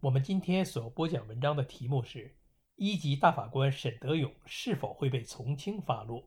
[0.00, 2.36] 我们今天所播讲文章的题目是：
[2.76, 6.22] 一级大法官沈德勇是否会被从轻发落？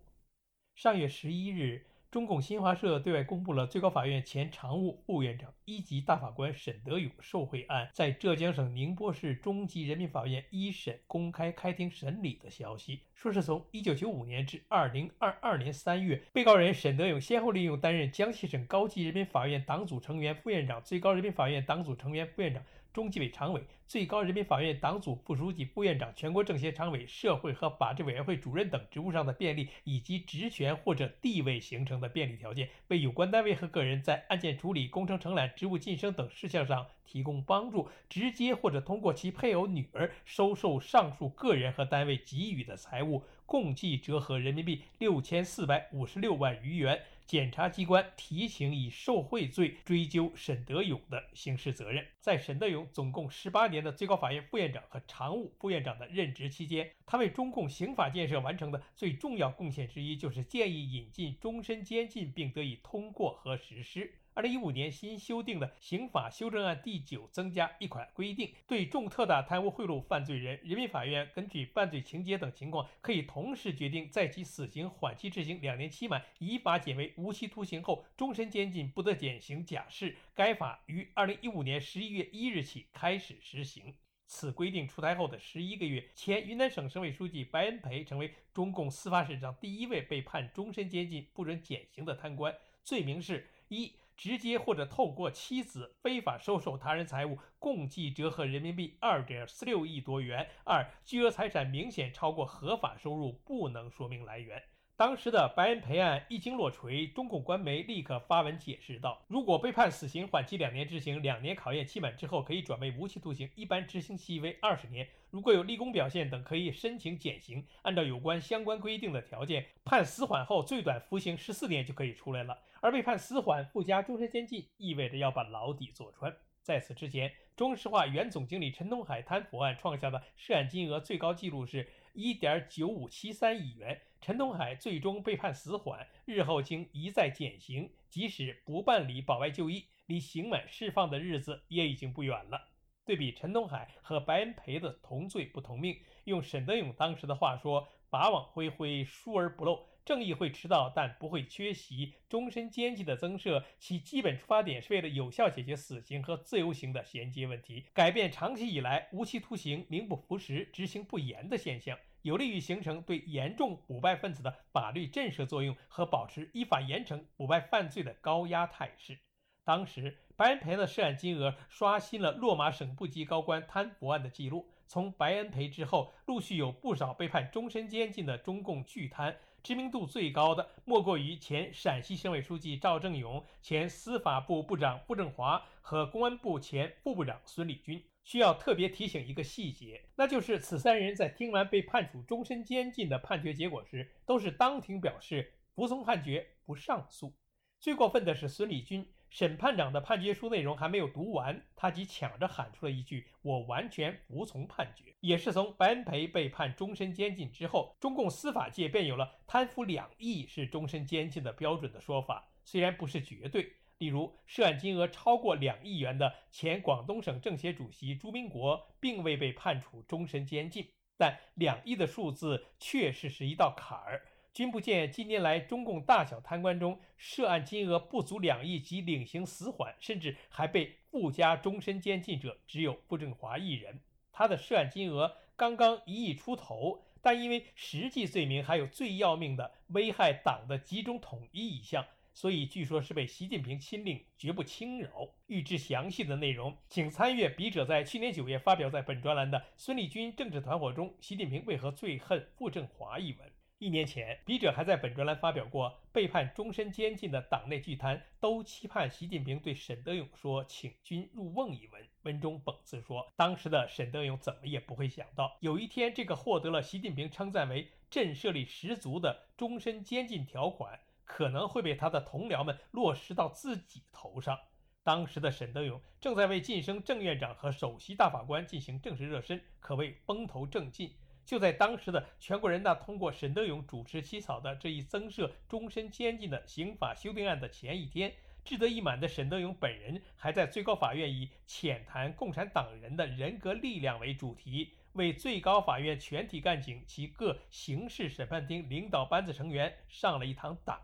[0.75, 12.99] 上月十一日，中共新华社对外公布了最高法院前常务副院长、一级大法官沈德勇受贿案在浙江省宁波市中级人民法院一审公开开庭审理的消息。
[13.15, 22.61] 说是从一九九五年至二零二二年三月，被告人沈德勇先后利用担任江西省高级人民法院党组成员、副院长、最高人民法院党组成员、副院长。
[22.93, 47.01] 中纪委常委、最高人民法院党组副书记、副院长、全国政协常委、社会和法制委员会主任等职务上的便利，以及职权或者地位形成的便利条件，为有关单位和个人在案件处理、工程承揽、职务晋升等事项上提供帮助，直接或者通过其配偶、女儿收受上述个人和单位给予的财物，共计折合人民币六千四百五十六万余元。
[47.31, 52.05] 检察机关提请以受贿罪追究沈德勇的刑事责任。
[52.19, 64.13] 在沈德勇总共十八年的最高法院副院长和常务副院长的任职期间，他为中共刑法建设完成的最重要贡献之一，就是建议引进终身监禁，并得以通过和实施。
[64.33, 80.15] 二零一五年新修订的刑法修正案第九增加一款规定，对重特大贪污贿赂犯罪人，人民法院根据犯罪情节等情况，可以同时决定在其死刑缓期执行两年期满，依法减为无期徒刑后，终身监禁不得减刑假释。
[80.33, 83.93] 该法于二零一五年十一月一日起开始实行。
[84.27, 93.91] 此规定出台后的十一个月，前云南省省委书记白恩培成为中共司法史上第一位被判终身监禁不准减刑的贪官，罪名是：一。
[94.15, 100.47] 直接或者透过妻子非法收受他人财物，共计折合人民币二点四六亿多元。
[100.63, 104.63] 二、巨额财产明显超过合法收入，不能说明来源。
[105.01, 115.07] 当时的白恩培案一经落锤，中共官媒立刻发文解释道：“如果被判死刑，缓期两年执行，两年考验期满之后可以转为无期徒刑，一般执行期为二十年。
[115.31, 117.65] 如果有立功表现等，可以申请减刑。
[117.81, 122.55] 按照有关相关规定的条件，判死缓后最短服刑十四年就可以出来了。
[122.79, 126.31] 而被判死缓附加终身监禁，意味着要把牢底坐穿。
[126.61, 142.69] 在此之前，中石化原总经理陈东海贪腐案创下的涉案金额最高纪录是一点九五七三亿元。”陈东海最终被判死缓，日后经一再减刑，即使不办理保外就医，离刑满释放的日子也已经不远了。
[143.03, 152.13] 对比陈东海和白恩培的同罪不同命，用沈德勇当时的话说：“法网恢恢，疏而不漏。”正义会迟到，但不会缺席。
[152.29, 169.19] 终身监禁的增设，其基本出发点是为了有效解决死刑和自由刑的衔接问题，改变长期以来无期徒刑名不符实、执行不严的现象，有利于形成对严重腐败分子的法律震慑作用和保持依法严惩腐败犯罪的高压态势。
[169.63, 174.67] 当时，白恩培的涉案金额刷新了落马省部级高官贪腐案的记录。
[174.87, 179.37] 从白恩培之后，陆续有不少被判终身监禁的中共巨贪。
[179.63, 188.03] 知名度最高的莫过于前陕西省委书记赵正永、前司法部部长傅政华和公安部前副部长孙立军。
[188.23, 197.33] 需要特别提醒一个细节，那就是此三人在听完被判处终身监禁的判决结果时，都是当庭表示服从判决，不上诉。
[197.79, 199.07] 最过分的是孙立军。
[199.31, 212.51] 审判长的判决书内容还没有读完，他即抢着喊出了一句：“我完全服从判决。”也是从白恩培被判终身监禁之后，中共司法界便有了贪腐两亿是终身监禁的标准的说法。
[212.65, 213.71] 虽然不是绝对，
[214.01, 220.87] 例如涉案金额超过两亿元的前广东省政协主席朱明国，并未被判处终身监禁，
[221.17, 224.25] 但两亿的数字确实是一道坎儿。
[224.53, 233.99] 君不见，近年来中共大小贪官中，涉案金额不足两亿即领刑死缓，甚至还被附加终身监禁者，只有傅政华一人。
[234.31, 245.29] 他的涉案金额刚刚一亿出头，但因为实际罪名还有最要命的危害党的集中统一一项，所以据说是被习近平亲令，绝不轻饶。
[245.47, 253.51] 欲知详细的内容，请参阅笔者在去年九月发表在本专栏的《孙立军政治团伙中，习近平为何最恨傅政华》一文。
[253.79, 261.99] 一年前，笔者还在本专栏发表过“被判终身监禁的党内巨贪都期盼习近平对沈德勇说请君入瓮”一文。
[262.21, 270.99] 文中讽刺说，当时的沈德勇怎么也不会想到，有一天这个获得了习近平称赞为震慑力十足的终身监禁条款，
[271.33, 274.59] 可能会被他的同僚们落实到自己头上。
[275.01, 281.15] 当时的沈德勇正在为晋升正院长和首席大法官进行政治热身，可谓风头正劲。
[281.45, 288.31] 就在当时的全国人大通过沈德勇主持起草的这一增设终身监禁的刑法修订案的前一天，
[288.63, 301.01] 志得意满的沈德勇本人还在最高法院以浅谈共产党人的人格力量为主题，为最高法院全体干警及各刑事审判厅领导班子成员上了一堂党，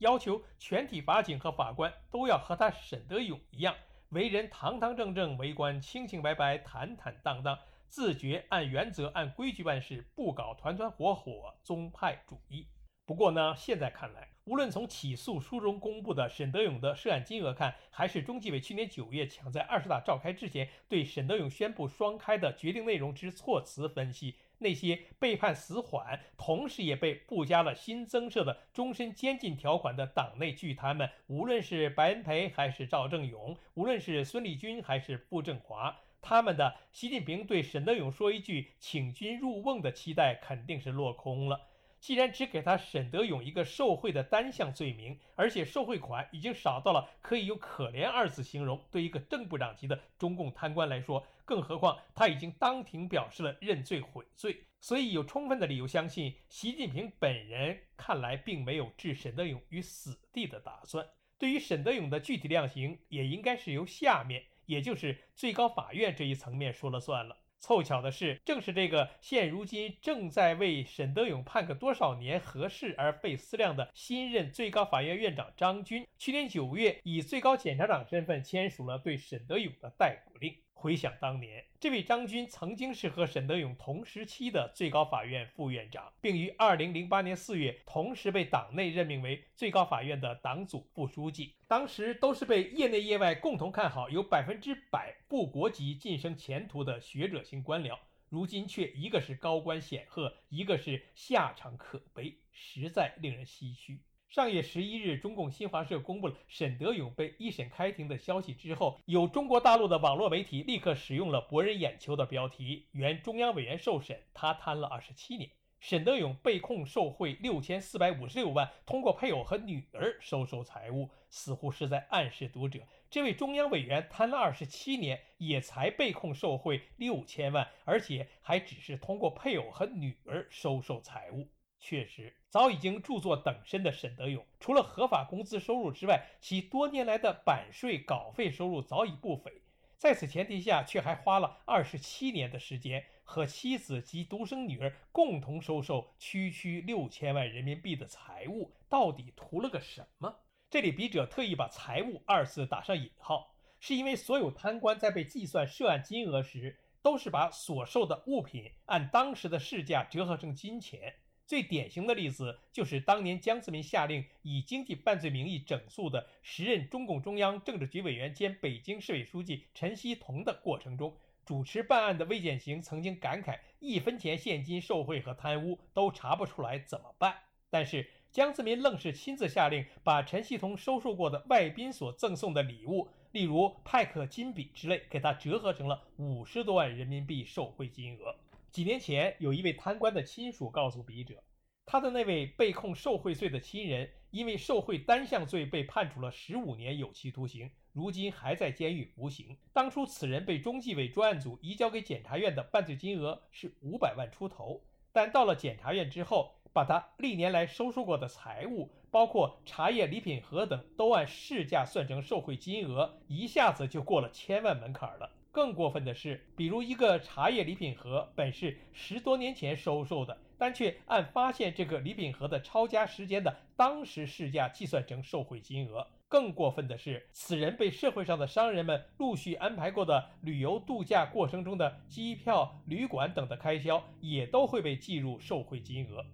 [0.00, 3.74] 要求全体法警和法官都要和他沈德勇一样，
[4.10, 7.58] 为人堂堂正正，为官清清白白、坦坦荡荡。
[7.88, 12.66] 自觉按原则、按规矩办事，不搞团团伙伙、宗派主义。
[13.04, 35.96] 不过呢，现在看来，无论从起诉书中公布的沈德勇的涉案金额看，还是中纪委去年九月抢在二十大召开之前对沈德勇宣布双开的决定内容之措辞分析，那些被判死缓，同时也被附加了新增设的终身监禁条款的党内巨贪们，无论是白恩培还是赵正永，无论是孙立军还是傅政华。
[36.20, 41.68] 他们的习近平对沈德勇说一句“请君入瓮”的期待肯定是落空了。
[42.00, 61.06] 既然只给他沈德勇一个受贿的单项罪名，而且受贿款已经少到了可以用“可怜”二字形容，对一个正部长级的中共贪官来说，更何况他已经当庭表示了认罪悔罪，所以有充分的理由相信，习近平本人看来并没有置沈德勇于死地的打算。
[61.38, 64.44] 对于沈德勇的具体量刑，也应该是由下面。
[64.66, 67.36] 也就是最高法院这一层面说了算了。
[67.60, 80.56] 凑巧的是，正是这个现如今正在为沈德勇判个多少年合适而费思量的新任最高法院院长张军，去年九月以最高检察长身份签署了对沈德勇的逮捕令。
[80.80, 91.54] 回想当年，这位张军曾经是和沈德勇同时期的最高法院副院长，并于二零零八年四月同时被党内任命为最高法院的党组副书记。
[91.68, 97.98] 当时都是被业内业外共同看好，有百分之百副国籍晋升前途的学者型官僚，
[98.30, 104.00] 如今却一个是高官显赫，一个是下场可悲，实在令人唏嘘。
[104.30, 115.50] 上月十一日，中共新华社公布了沈德勇被一审开庭的消息之后，有中国大陆的网络媒体立刻使用了博人眼球的标题：“原中央委员受审，他贪了二十七年。”
[115.80, 122.78] 沈德勇被控受贿六千四百五十六万，通过配偶和女儿收受财物，似乎是在暗示读者，
[123.10, 131.48] 这位中央委员贪了二十七年，也才被控受贿六千万，而且还只是通过配偶和女儿收受财物。
[131.80, 139.62] 确实，早已经著作等身的沈德勇，除了合法工资收入之外，其多年来的版税、稿费收入早已不菲。
[139.96, 150.36] 在此前提下，却还花了二十七年的时间，和妻子及独生女儿共同收受区区六千万人民币的财物，到底图了个什么？
[150.70, 161.14] 这里笔者特意把“财物”二字打上引号，是因为所有贪官在被计算涉案金额时，都是把所受的物品按当时的市价折合成金钱。
[161.50, 171.12] 最典型的例子就是当年江泽民下令以经济犯罪名义整肃的时任中共中央政治局委员兼北京市委书记陈锡同的过程中，
[171.44, 177.34] 主持办案的魏建行曾经感慨：一分钱现金受贿和贪污都查不出来怎么办？
[177.68, 188.36] 但是江泽民愣是亲自下令，把陈锡同收受过的外宾所赠送的礼物，例如派克金笔之类，给他折合成了五十多万人民币受贿金额。
[188.72, 191.42] 几年前，有一位贪官的亲属告诉笔者，
[191.84, 199.56] 他的那位被控受贿罪的亲人，因为受贿单项罪被判处了十五年有期徒刑，如今还在监狱服刑。
[199.72, 204.80] 当初此人被中纪委专案组移交给检察院的犯罪金额是五百万出头，
[205.12, 215.28] 但到了检察院之后，把他历年来收受过的财物，包括茶叶、礼品盒等，都按市价算成受贿金额，一下子就过了千万门槛了。
[215.52, 226.06] 更过分的是，比如一个茶叶礼品盒，本是十多年前收受的，但却按发现这个礼品盒的抄家时间的当时市价计算成受贿金额。
[226.28, 236.24] 更过分的是，此人被社会上的商人们陆续安排过的旅游度假过程中的机票、旅馆等的开销，也都会被计入受贿金额。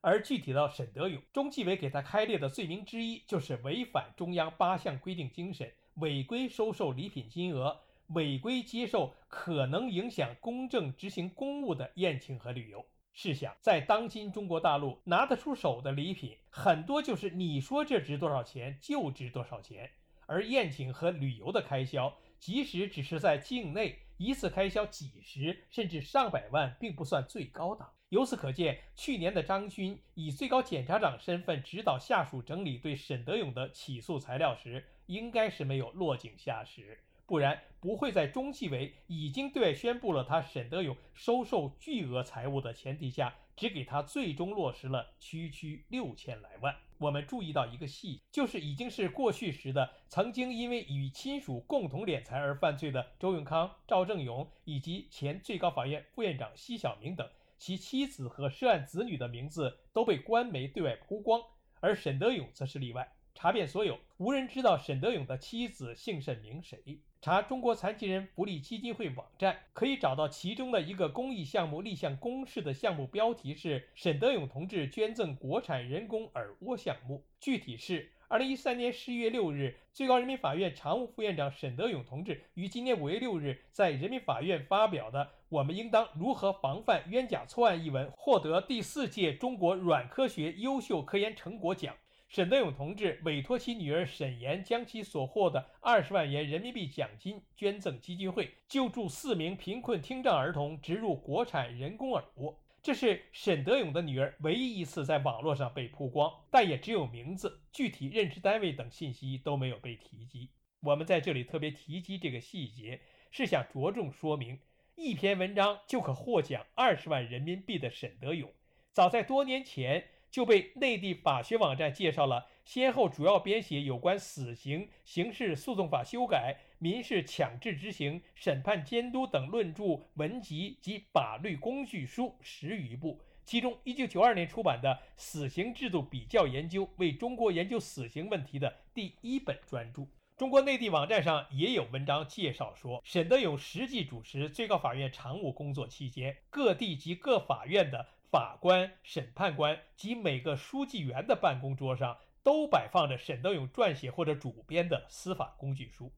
[0.00, 7.80] 而具体到沈德勇，中纪委给他开列的罪名之一，就是违反中央八项规定精神，违规收受礼品金额。
[8.08, 12.84] 违规接受可能影响公正执行公务的宴请和旅游。
[13.12, 19.90] 试想，在当今中国大陆，拿得出手的礼品很多，就是你说这值多少钱就值多少钱。
[20.26, 27.90] 而宴请和旅游的开销，即使只是在境内，一次开销几十甚至上百万，并不算最高档。
[28.10, 46.74] 由此可见，去年的张军以最高检察长身份指导下属整理对沈德勇的起诉材料时，应该是没有落井下石，不然不会在中纪委已经对外宣布了他沈德勇收受巨额财物的前提下，只给他最终落实了区区六千来万。
[46.96, 57.28] 我们注意到一个细节，就是已经是过去时的，曾经因为与亲属共同敛财而犯罪的周永康、赵正勇以及前最高法院副院长奚晓明等。
[57.58, 61.42] 其妻子和涉案子女的名字都被官媒对外曝光，
[61.80, 63.12] 而沈德勇则是例外。
[63.34, 67.02] 查遍所有，无人知道沈德勇的妻子姓甚名谁。
[67.20, 78.12] 查中国残疾人福利基金会网站，可以找到其中的一个公益项目立项公示的项目标题是“沈德勇同志捐赠国产人工耳蜗项目”，具体是。
[78.28, 91.96] 二零一三年十一月六日，最高人民法院常务副院长沈德勇同志于今年五月六日在人民法院发表的《我们应当如何防范冤假错案》一文，获得第四届中国软科学优秀科研成果奖。
[92.28, 102.54] 沈德勇同志委托其女儿沈岩将其所获的二十万元人民币奖金捐赠基金会，救助四名贫困听障儿童植入国产人工耳蜗。
[102.82, 110.50] 这是沈德勇的女儿唯一一次在网络上被曝光，但也只有名字，具体任职单位等信息都没有被提及。
[110.80, 114.60] 我们在这里特别提及这个细节，是想着重说明，
[114.96, 118.52] 一篇文章就可获奖二十万人民币的沈德勇，
[118.92, 120.04] 早在多年前。
[120.30, 133.20] 就被内地法学网站介绍了，先后主要编写有关死刑、刑事诉讼法修改、民事强制执行、审判监督等论著文集及法律工具书十余部。
[133.44, 140.02] 其中，1992年出版的《死刑制度比较研究》为中国研究死刑问题的第一本专著。
[140.36, 148.06] 中国内地网站上也有文章介绍说，沈德勇实际主持最高法院常务工作期间，各地及各法院的。
[148.30, 156.12] 法官、审判官及每个书记员的办公桌上都摆放着沈德勇撰写或者主编的司法工具书，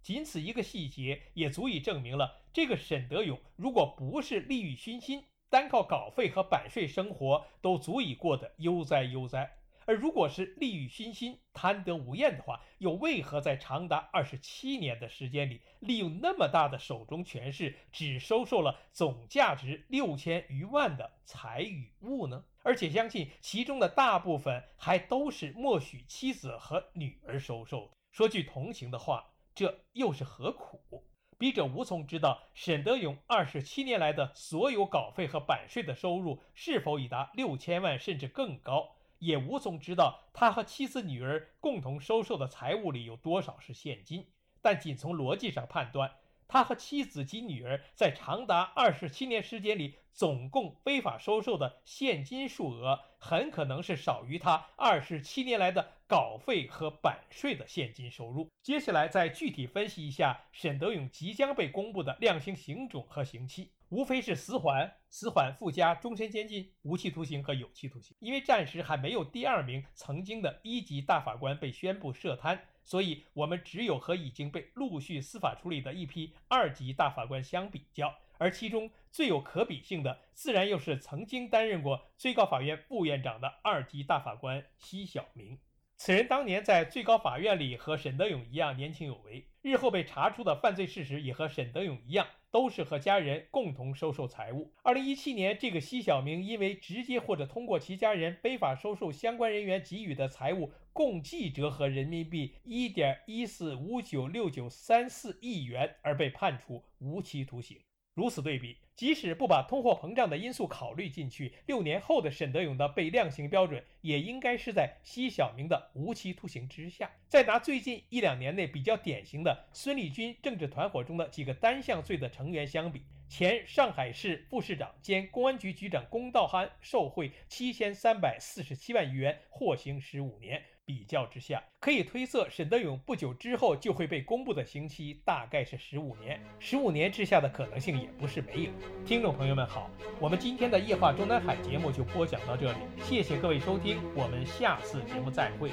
[0.00, 9.57] 仅此一个细节也足以证明了这个沈德勇如果不是利欲熏心，单靠稿费和版税生活都足以过得悠哉悠哉。
[9.88, 22.44] 而如果是利欲熏心、贪得无厌的话，又为何在长达二十七年的时间里，利用那么大的手中权势，只收受了总价值六千余万的财与物呢？
[22.62, 27.90] 而且相信其中的大部分还都是默许妻子和女儿收受。
[28.12, 31.02] 说句同情的话，这又是何苦？
[31.38, 38.97] 笔者无从知道沈德勇二十七年来的所有稿费和版税的收入是否已达六千万，甚至更高。
[39.18, 44.26] 也无从知道他和妻子、女儿共同收受的财物里有多少是现金，
[44.62, 46.12] 但仅从逻辑上判断，
[46.46, 58.48] 他和妻子及女儿在长达二十七年时间里总共非法收受的现金数额，很可能是少于他二十七年来的稿费和版税的现金收入。
[58.62, 63.70] 接下来再具体分析一下沈德勇即将被公布的量刑刑种和刑期。
[63.90, 68.16] 无非是死缓、死缓附加终身监禁、无期徒刑和有期徒刑。
[68.20, 78.14] 因为暂时还没有第二名曾经的一级大法官被宣布涉贪，所以我们只有和已经被陆续司法处理的一批二级大法官相比较。
[78.40, 85.58] 而其中最有可比性的，自然又是曾经担任过最高法院副院长的二级大法官奚晓明。
[85.96, 92.28] 此人当年在最高法院里和沈德勇一样年轻有为，日后被查出的犯罪事实也和沈德勇一样。
[92.50, 94.72] 都是和家人共同收受财物。
[94.82, 107.78] 二零一七年，这个奚晓明因为直接或者通过其家人非法收受相关人员给予的财物，共计折合人民币一点一四五九六九三四亿元，而被判处无期徒刑。
[108.18, 117.08] 如此对比，即使不把通货膨胀的因素考虑进去，六年后的沈德勇的被量刑标准也应该是在奚晓明的无期徒刑之下。
[117.28, 130.60] 再拿最近一两年内比较典型的孙立军政治团伙中的几个单项罪的成员相比，前上海市副市长兼公安局局长龚道涵受贿七千三百四十七万余元，获刑十五年。
[130.88, 136.40] 比较之下，可以推测沈德勇不久之后就会被公布的刑期大概是十五年。
[136.58, 138.70] 十五年之下的可能性也不是没有。
[139.04, 145.70] 听众朋友们好，我们今天的夜话中南海节目就播讲到这里，谢谢各位收听，我们下次节目再会。